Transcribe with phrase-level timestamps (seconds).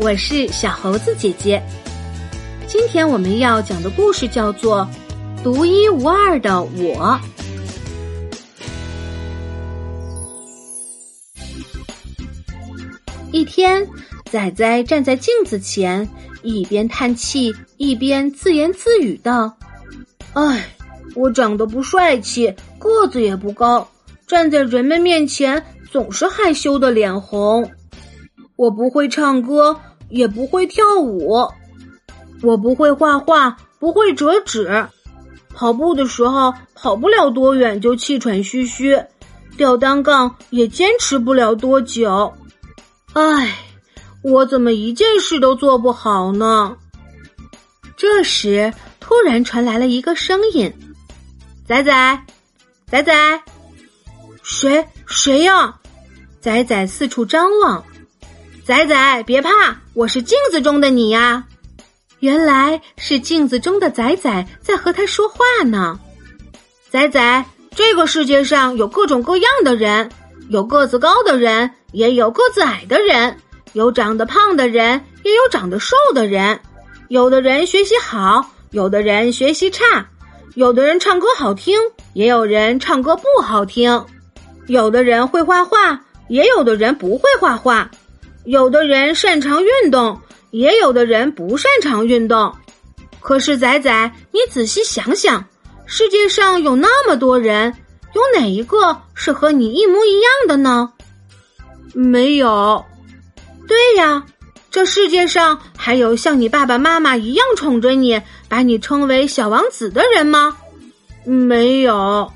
[0.00, 1.60] 我是小猴子姐姐。
[2.68, 4.88] 今天我们要讲的故事叫做
[5.42, 6.70] 《独一无二的我》。
[13.32, 13.84] 一天，
[14.30, 16.08] 仔仔站在镜子前，
[16.44, 19.52] 一边叹气，一边自言自语道
[20.34, 20.64] ：“唉，
[21.16, 23.90] 我长得不帅气，个子也不高，
[24.28, 25.60] 站在人们面前
[25.90, 27.68] 总是害羞的脸红。
[28.58, 29.80] 我不会唱歌。”
[30.10, 31.46] 也不会跳舞，
[32.42, 34.88] 我不会画画，不会折纸，
[35.54, 38.98] 跑步的时候跑不了多远就气喘吁吁，
[39.58, 42.32] 吊单杠也坚持不了多久。
[43.12, 43.54] 唉，
[44.22, 46.74] 我怎么一件事都做不好呢？
[47.94, 50.72] 这时，突然传来了一个声音
[51.68, 52.22] ：“仔仔，
[52.86, 53.42] 仔仔，
[54.42, 55.78] 谁谁呀？”
[56.40, 57.84] 仔仔四处张望。
[58.68, 59.50] 仔仔，别怕，
[59.94, 61.46] 我是镜子中的你呀！
[62.18, 65.98] 原来是镜子中的仔仔在和他说话呢。
[66.90, 67.44] 仔仔，
[67.74, 70.10] 这个世界上有各种各样的人，
[70.50, 73.38] 有个子高的人，也有个子矮的人，
[73.72, 76.60] 有长得胖的人，也有长得瘦的人。
[77.08, 80.06] 有的人学习好，有的人学习差，
[80.56, 81.80] 有的人唱歌好听，
[82.12, 84.04] 也有人唱歌不好听。
[84.66, 87.90] 有的人会画画，也有的人不会画画。
[88.48, 90.18] 有的人擅长运动，
[90.52, 92.50] 也有的人不擅长运动。
[93.20, 95.44] 可是仔仔，你仔细想想，
[95.84, 97.74] 世界上有那么多人，
[98.14, 100.90] 有哪一个是和你一模一样的呢？
[101.92, 102.82] 没有。
[103.66, 104.24] 对呀，
[104.70, 110.56] 这世界上还有像你爸爸妈妈一样宠着你，把你称为小王子的人吗？
[111.26, 112.32] 没有。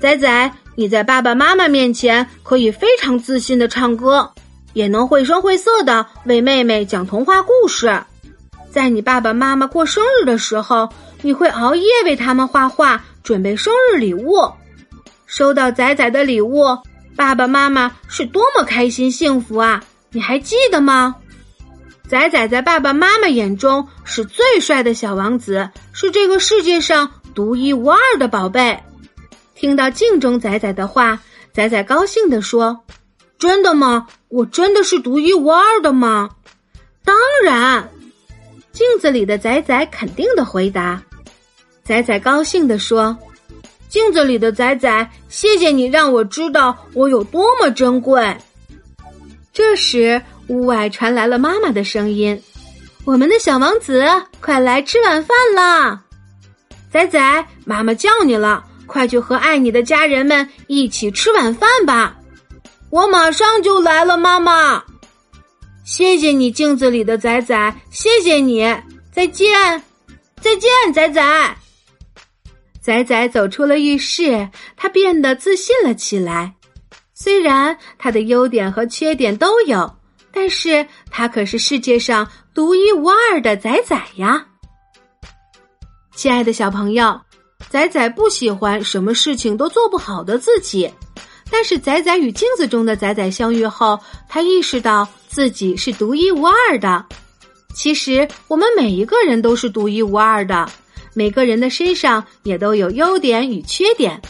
[0.00, 4.28] 仔仔，你在爸爸妈妈面前可以非常自信的唱歌。
[4.72, 8.02] 也能绘声绘色的为妹妹讲童话故事，
[8.70, 10.88] 在你爸爸妈妈过生日的时候，
[11.20, 14.50] 你会熬夜为他们画画，准备生日礼物。
[15.26, 16.64] 收到仔仔的礼物，
[17.16, 19.82] 爸爸妈妈是多么开心幸福啊！
[20.10, 21.16] 你还记得吗？
[22.08, 28.82] 仔仔在爸爸妈妈眼中是最帅的小王子，是这个世界上独一无二的宝贝。
[29.54, 31.20] 听到镜中仔仔的话，
[31.52, 32.84] 仔仔高兴地说。
[33.38, 34.06] 真的吗？
[34.32, 36.30] 我真的是独一无二的吗？
[37.04, 37.86] 当然，
[38.72, 41.02] 镜子里的仔仔肯定的回答。
[41.84, 43.14] 仔仔高兴的说
[43.90, 48.34] ：“镜子里的仔仔，谢谢你让我知道我有多么珍贵。”
[49.52, 52.42] 这时，屋外传来了妈妈的声音
[53.04, 54.02] ：“我们的小王子，
[54.40, 56.04] 快来吃晚饭啦！”
[56.90, 62.16] 仔仔，妈妈叫你了，快去和爱你的家人们一起吃晚饭吧。
[62.92, 64.84] 我马上就来了，妈妈。
[65.82, 68.60] 谢谢你，镜子里的仔仔，谢谢你。
[69.10, 69.82] 再见，
[70.42, 71.56] 再见，仔仔。
[72.82, 76.52] 仔仔走出了浴室，他变得自信了起来。
[77.14, 79.90] 虽然他的优点和缺点都有，
[80.30, 84.48] 但是他可是世界上独一无二的仔仔呀。
[86.14, 87.18] 亲爱的小朋友，
[87.70, 90.92] 仔仔不喜欢什么事情都做不好的自己。
[91.52, 97.04] 但是仔仔与镜子中的仔仔相遇后，他意识到自己是独一无二的。
[97.74, 100.66] 其实我们每一个人都是独一无二的，
[101.14, 104.20] 每个人的身上也都有优点与缺点。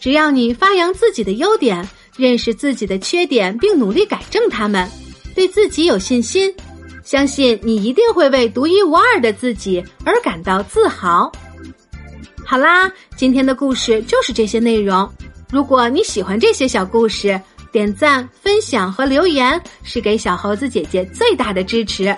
[0.00, 4.90] 只要你发扬自己的优点，认识自己的缺点，并努力改正他们，
[5.34, 6.52] 对自己有信心，
[7.04, 11.30] 相信你一定会为独一无二的自己而感到自豪。
[12.44, 15.08] 好啦，今天的故事就是这些内容。
[15.50, 17.40] 如果你喜欢这些小故事，
[17.70, 22.16] 点赞、分享和留言是给小猴子姐姐最大的支持。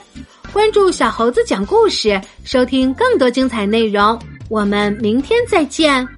[0.52, 4.18] 关注小猴子讲故事，收听更多精彩内容。
[4.48, 6.15] 我们明天再见。